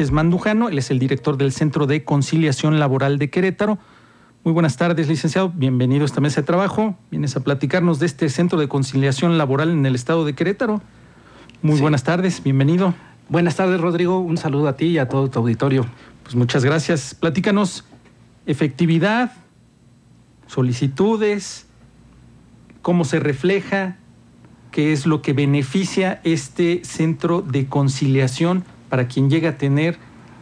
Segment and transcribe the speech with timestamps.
[0.00, 3.78] Es Mandujano, él es el director del Centro de Conciliación Laboral de Querétaro.
[4.44, 5.52] Muy buenas tardes, licenciado.
[5.54, 6.96] Bienvenido a esta mesa de trabajo.
[7.10, 10.80] Vienes a platicarnos de este Centro de Conciliación Laboral en el estado de Querétaro.
[11.60, 12.94] Muy buenas tardes, bienvenido.
[13.28, 14.20] Buenas tardes, Rodrigo.
[14.20, 15.84] Un saludo a ti y a todo tu auditorio.
[16.22, 17.14] Pues muchas gracias.
[17.14, 17.84] Platícanos
[18.46, 19.32] efectividad,
[20.46, 21.66] solicitudes,
[22.80, 23.98] cómo se refleja,
[24.70, 29.96] qué es lo que beneficia este centro de conciliación para quien llega a tener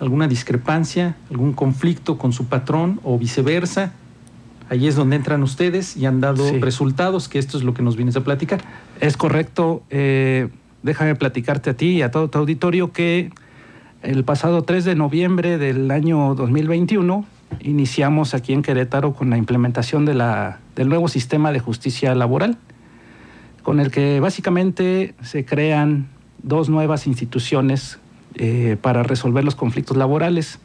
[0.00, 3.92] alguna discrepancia, algún conflicto con su patrón o viceversa.
[4.68, 7.96] Ahí es donde entran ustedes y han dado resultados, que esto es lo que nos
[7.96, 8.62] vienes a platicar.
[9.00, 9.82] Es correcto.
[9.90, 10.48] Eh,
[10.82, 13.30] déjame platicarte a ti y a todo tu auditorio que
[14.02, 17.26] el pasado 3 de noviembre del año 2021
[17.60, 22.56] iniciamos aquí en Querétaro con la implementación de la, del nuevo sistema de justicia laboral,
[23.62, 26.08] con el que básicamente se crean
[26.42, 27.98] dos nuevas instituciones
[28.34, 30.58] eh, para resolver los conflictos laborales.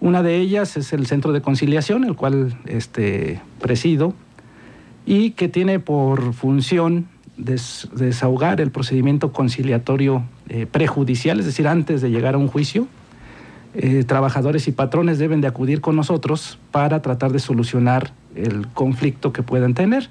[0.00, 4.14] Una de ellas es el Centro de Conciliación, el cual este, presido,
[5.06, 12.10] y que tiene por función desahogar el procedimiento conciliatorio eh, prejudicial, es decir, antes de
[12.10, 12.88] llegar a un juicio.
[13.74, 19.32] Eh, trabajadores y patrones deben de acudir con nosotros para tratar de solucionar el conflicto
[19.32, 20.10] que puedan tener.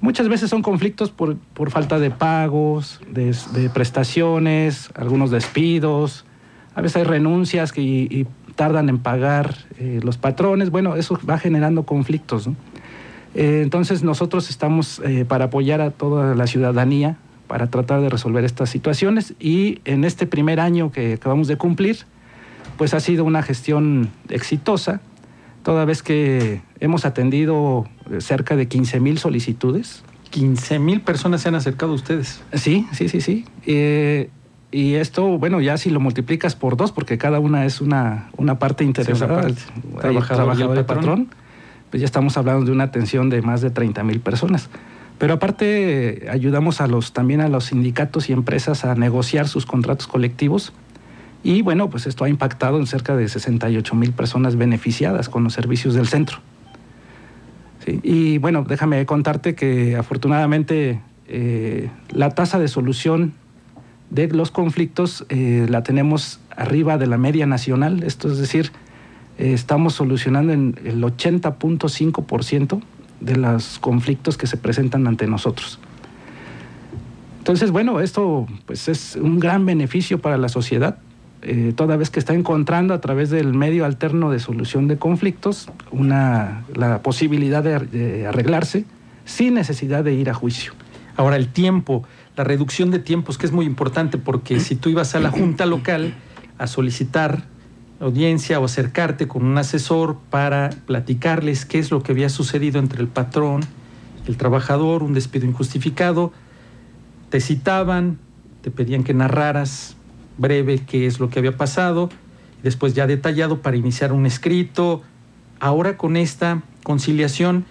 [0.00, 1.38] Muchas veces son conflictos por,
[1.70, 6.24] falta de pagos, de, prestaciones, algunos despidos,
[6.74, 10.70] a veces hay renuncias que, tardan en pagar eh, los patrones.
[10.70, 12.48] Bueno, eso va generando conflictos.
[13.34, 18.44] Eh, entonces nosotros estamos eh, para apoyar a toda la ciudadanía para tratar de resolver
[18.44, 21.98] estas situaciones y en este primer año que acabamos de cumplir,
[22.78, 25.00] pues ha sido una gestión exitosa
[25.66, 27.88] toda vez que hemos atendido
[28.20, 30.04] cerca de 15 mil solicitudes.
[30.30, 32.40] 15 mil personas se han acercado a ustedes.
[32.52, 33.44] Sí, sí, sí, sí.
[33.66, 34.30] Eh,
[34.70, 38.60] y esto, bueno, ya si lo multiplicas por dos, porque cada una es una, una
[38.60, 39.44] parte interesada,
[40.00, 41.30] trabajador, y patrón.
[41.90, 44.70] pues ya estamos hablando de una atención de más de 30 mil personas.
[45.18, 50.06] Pero aparte ayudamos a los, también a los sindicatos y empresas a negociar sus contratos
[50.06, 50.72] colectivos
[51.46, 55.52] y bueno, pues esto ha impactado en cerca de 68 mil personas beneficiadas con los
[55.52, 56.38] servicios del centro.
[58.02, 63.32] Y bueno, déjame contarte que afortunadamente eh, la tasa de solución
[64.10, 68.72] de los conflictos eh, la tenemos arriba de la media nacional, esto es decir,
[69.38, 72.82] eh, estamos solucionando en el 80.5%
[73.20, 75.78] de los conflictos que se presentan ante nosotros.
[77.38, 80.98] Entonces, bueno, esto pues es un gran beneficio para la sociedad
[81.42, 85.68] eh, toda vez que está encontrando a través del medio alterno de solución de conflictos
[85.90, 88.84] una, la posibilidad de, arreglarse
[89.24, 90.72] sin necesidad de ir a juicio.
[91.16, 92.04] Ahora, el tiempo,
[92.36, 95.66] la reducción de tiempos, que es muy importante, porque si tú ibas a la junta
[95.66, 96.14] local
[96.58, 97.44] a solicitar
[98.00, 103.00] audiencia o acercarte con un asesor para platicarles qué es lo que había sucedido entre
[103.00, 103.62] el patrón,
[104.26, 106.32] el trabajador, un despido injustificado,
[107.30, 108.18] te citaban,
[108.62, 109.95] te pedían que narraras
[110.38, 112.08] breve qué es lo que había pasado,
[112.62, 115.02] después ya detallado para iniciar un escrito.
[115.60, 117.64] Ahora con esta conciliación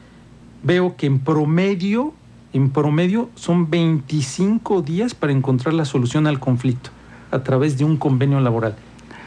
[0.64, 2.14] veo que en promedio,
[2.54, 6.90] en promedio son 25 días para encontrar la solución al conflicto
[7.32, 8.76] a través de un convenio laboral.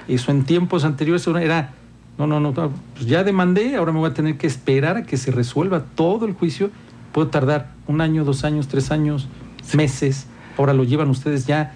[0.09, 1.72] Eso en tiempos anteriores era,
[2.16, 5.16] no, no, no, pues ya demandé, ahora me voy a tener que esperar a que
[5.16, 6.71] se resuelva todo el juicio.
[7.12, 9.28] Puedo tardar un año, dos años, tres años,
[9.75, 10.27] meses.
[10.56, 11.75] Ahora lo llevan ustedes ya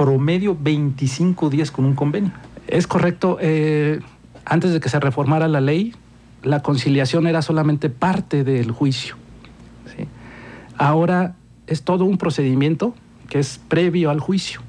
[0.00, 2.32] promedio 25 días con un convenio.
[2.66, 3.36] Es correcto.
[3.38, 4.00] Eh,
[4.46, 5.94] antes de que se reformara la ley,
[6.42, 9.16] la conciliación era solamente parte del juicio.
[10.78, 11.34] Ahora
[11.66, 12.94] es todo un procedimiento
[13.28, 14.62] que es previo al juicio.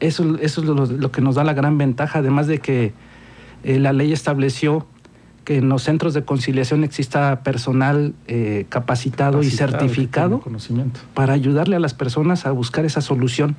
[0.00, 2.92] Eso, eso es lo, que nos da la gran ventaja, además de que
[3.62, 4.86] eh, la ley estableció
[5.44, 10.42] que en los centros de conciliación exista personal eh, capacitado, y certificado
[11.14, 13.56] para ayudarle a las personas a buscar esa solución.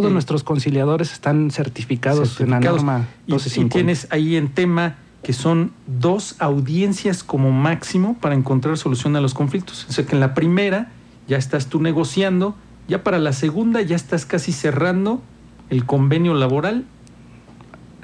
[0.00, 5.32] Todos nuestros conciliadores están certificados, en la norma Y, y tienes ahí en tema que
[5.32, 9.86] son dos audiencias como máximo para encontrar solución a los conflictos.
[9.88, 10.90] O sea que en la primera
[11.28, 12.56] ya estás tú negociando,
[12.88, 15.22] ya para la segunda ya estás casi cerrando
[15.70, 16.84] el convenio laboral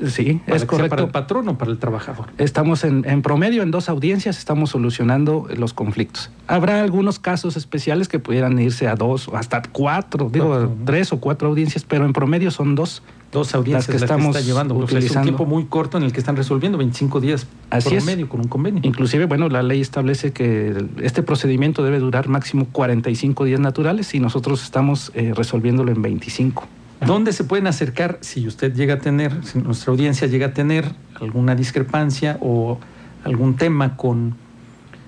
[0.07, 0.91] Sí, es correcto.
[0.91, 2.27] ¿Para el patrón o para el trabajador?
[2.39, 6.31] Estamos en, promedio en dos audiencias, estamos solucionando los conflictos.
[6.47, 11.19] Habrá algunos casos especiales que pudieran irse a dos o hasta cuatro, digo, tres o
[11.21, 13.03] cuatro audiencias, pero en promedio son dos.
[13.31, 14.75] Dos audiencias que estamos está llevando.
[14.75, 15.07] Utilizando.
[15.07, 18.41] es un tiempo muy corto en el que están resolviendo, 25 días Así promedio con
[18.41, 18.81] un convenio.
[18.85, 24.21] Inclusive, bueno, la ley establece que este procedimiento debe durar máximo 45 días naturales y
[24.21, 26.67] nosotros estamos eh, resolviéndolo en 25.
[27.07, 30.85] ¿Dónde se pueden acercar si usted llega a tener, si nuestra audiencia llega a tener
[31.21, 32.79] alguna discrepancia o
[33.25, 34.35] algún tema con,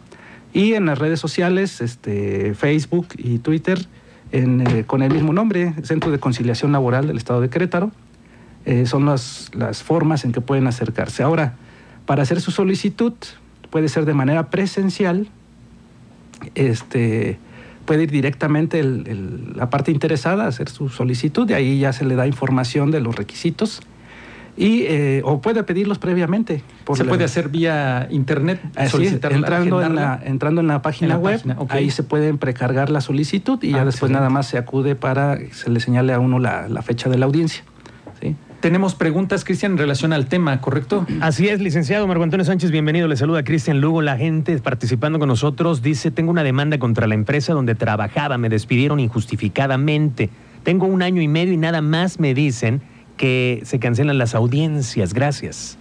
[0.54, 3.88] y en las redes sociales, este, Facebook y Twitter,
[4.32, 7.90] eh, con el mismo nombre, Centro de Conciliación Laboral del Estado de Querétaro.
[8.66, 11.24] Eh, son las, las formas en que pueden acercarse.
[11.24, 11.56] Ahora,
[12.06, 13.14] para hacer su solicitud,
[13.74, 15.26] puede ser de manera presencial,
[16.54, 17.40] este,
[17.86, 22.14] puede ir directamente la parte interesada a hacer su solicitud, de ahí ya se le
[22.14, 23.82] da información de los requisitos.
[24.56, 26.62] Y, eh, o puede pedirlos previamente.
[26.94, 32.04] se puede hacer vía internet, entrando, en la, entrando en la página web, ahí se
[32.04, 35.72] pueden precargar la solicitud y ya ah, después nada más se acude para que se
[35.72, 37.64] le señale a uno la fecha de la audiencia.
[38.64, 41.06] Tenemos preguntas, Cristian, en relación al tema, ¿correcto?
[41.20, 43.10] Así es, licenciado Marco Antonio Sánchez, bienvenido.
[43.10, 44.02] Le saluda Cristian Lugo.
[44.02, 48.48] La gente participando con nosotros dice, tengo una demanda contra la empresa donde trabajaba, me
[48.48, 50.30] despidieron injustificadamente.
[50.64, 52.82] Tengo un año y medio y nada más me dicen
[53.18, 55.14] que se cancelan las audiencias.
[55.14, 55.78] Gracias.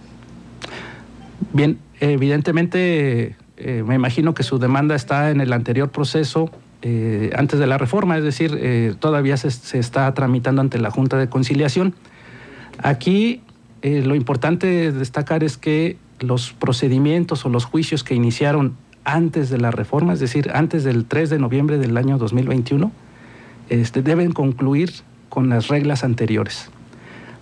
[1.53, 6.51] Bien, evidentemente eh, me imagino que su demanda está en el anterior proceso
[6.81, 11.17] eh, antes de la reforma, es decir, eh, todavía se, está tramitando ante la Junta
[11.17, 11.95] de Conciliación.
[12.79, 13.41] Aquí
[13.81, 19.57] eh, lo importante destacar es que los procedimientos o los juicios que iniciaron antes de
[19.57, 22.91] la reforma, es decir, antes del 3 de noviembre del año 2021,
[23.69, 24.91] este, deben concluir
[25.29, 26.69] con las reglas anteriores.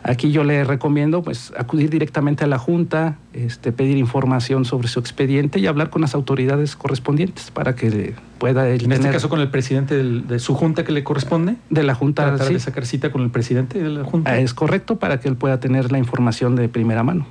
[0.04, 5.00] Aquí yo le recomiendo pues, acudir directamente a la Junta, este, pedir información sobre su
[5.00, 8.68] expediente y hablar con las autoridades correspondientes para que pueda...
[8.68, 11.56] En este caso con el presidente de su Junta que le corresponde.
[11.70, 12.54] De la Junta, Tratar sí.
[12.54, 14.40] de sacar cita con el presidente de la Junta.
[14.40, 17.28] Es correcto para que él pueda tener la información de primera mano.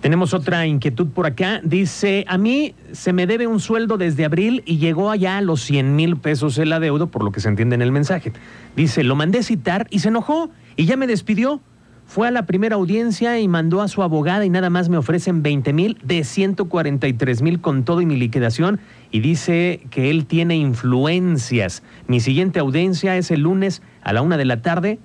[0.00, 1.60] Tenemos otra inquietud por acá.
[1.64, 5.62] Dice, a mí se me debe un sueldo desde abril y llegó allá a los
[5.62, 8.32] 100 mil pesos el adeudo, por lo que se entiende en el mensaje.
[8.76, 11.60] Dice, lo mandé citar y se enojó y ya me despidió.
[12.06, 15.42] Fue a la primera audiencia y mandó a su abogada y nada más me ofrecen
[15.42, 18.78] 20 mil de 143 mil con todo y mi liquidación
[19.10, 21.82] y dice que él tiene influencias.
[22.06, 25.00] Mi siguiente audiencia es el lunes a la una de la tarde,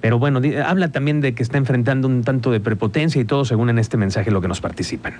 [0.00, 3.68] pero bueno, habla también de que está enfrentando un tanto de prepotencia y todo según
[3.68, 5.14] en este mensaje lo que nos participan.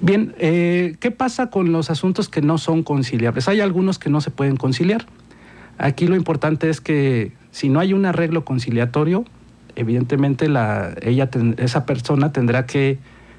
[0.00, 3.46] Bien, eh, ¿qué pasa con los asuntos que no son conciliables?
[3.46, 5.06] Hay algunos que no se pueden conciliar.
[5.78, 9.24] Aquí lo importante es que si no hay un arreglo conciliatorio,
[9.76, 12.98] evidentemente la, ella esa persona tendrá que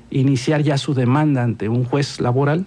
[0.10, 2.66] iniciar ya su demanda ante un juez laboral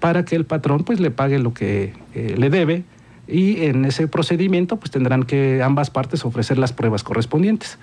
[0.00, 2.84] para que el patrón pues le pague lo que eh, le debe
[3.26, 7.78] y en ese procedimiento pues tendrán que ambas partes ofrecer las pruebas correspondientes.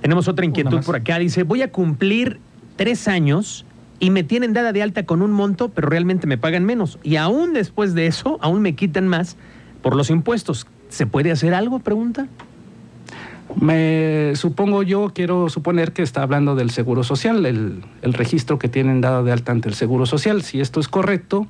[0.00, 1.18] Tenemos otra inquietud por acá.
[1.18, 2.38] Dice, voy a cumplir
[2.76, 3.64] tres años
[4.00, 6.98] y me tienen dada de alta con un monto, pero realmente me pagan menos.
[7.02, 9.36] Y aún después de eso, aún me quitan más
[9.82, 10.66] por los impuestos.
[10.88, 11.78] ¿Se puede hacer algo?
[11.78, 12.28] Pregunta.
[13.60, 19.00] Me supongo yo, quiero suponer que está hablando del Seguro Social, el, registro que tienen
[19.00, 20.42] dado de alta ante el Seguro Social.
[20.42, 21.46] Si esto es correcto,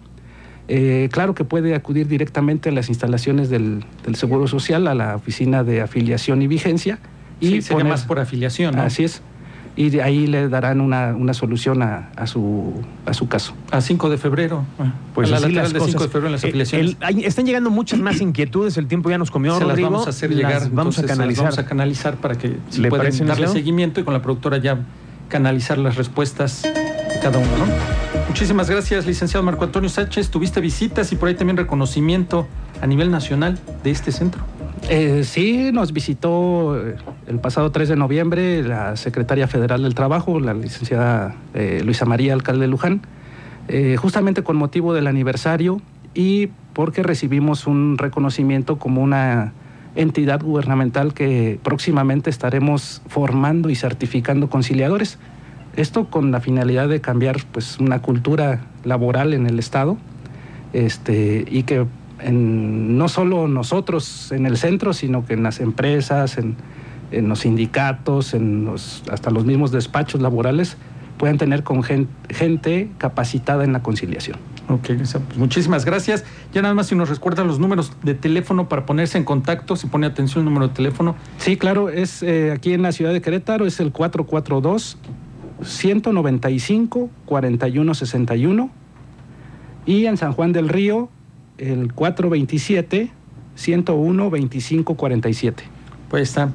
[0.69, 3.85] eh, claro que puede acudir directamente a las instalaciones del,
[4.15, 6.99] Seguro Social, a la oficina de afiliación y vigencia.
[7.41, 8.79] Y sí, más por afiliación.
[8.79, 9.23] Así es
[9.77, 12.73] y de ahí le darán una, una solución a, a, su,
[13.07, 13.55] a su caso.
[13.71, 14.65] A 5 de febrero.
[15.15, 16.97] Pues a la las de 5 de febrero en las eh, afiliaciones.
[17.25, 20.35] están llegando muchas más inquietudes, el tiempo ya nos comió, se las vamos a hacer
[20.35, 21.45] llegar, vamos a canalizar.
[21.45, 24.79] vamos a canalizar para que se puedan darle seguimiento y con la productora ya
[25.29, 28.25] canalizar las respuestas de cada uno, ¿no?
[28.29, 30.31] Muchísimas gracias, licenciado Marco Antonio Sánchez.
[30.31, 32.47] Tuviste visitas y por ahí también reconocimiento
[32.81, 34.43] a nivel nacional de este centro.
[34.91, 40.41] Eh, sí, nos visitó eh, el pasado 3 de noviembre la secretaria federal del Trabajo,
[40.41, 43.01] la licenciada eh, Luisa María Alcalde Luján,
[43.97, 45.81] justamente con motivo del aniversario
[46.13, 49.55] y porque recibimos un reconocimiento como una
[49.95, 55.19] entidad gubernamental que próximamente estaremos formando y certificando conciliadores.
[55.77, 59.97] Esto con la finalidad de cambiar pues, una cultura laboral en el Estado
[60.75, 61.87] este, y que
[62.33, 66.57] no solo nosotros en el centro, sino que en las empresas, en,
[67.29, 68.69] los sindicatos, en
[69.11, 70.77] hasta los mismos despachos laborales,
[71.19, 74.39] puedan tener con gente, capacitada en la conciliación.
[74.69, 76.25] Ok, pues muchísimas gracias.
[76.53, 79.87] Ya nada más si nos recuerdan los números de teléfono para ponerse en contacto, si
[79.87, 81.15] pone atención el número de teléfono.
[81.37, 84.99] Sí, claro, es eh, aquí en la ciudad de Querétaro, es el 442
[85.63, 88.71] 195 4161
[89.87, 91.11] y en San Juan del Río
[91.59, 93.11] el 427
[93.55, 95.65] 101 2547.
[96.09, 96.53] Pues está.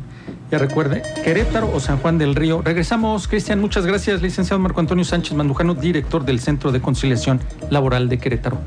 [0.52, 2.62] Ya recuerde, Querétaro o San Juan del Río.
[2.62, 3.60] Regresamos, Cristian.
[3.60, 7.40] Muchas gracias, licenciado Marco Antonio Sánchez Mandujano, director del Centro de Conciliación
[7.70, 8.60] Laboral de Querétaro.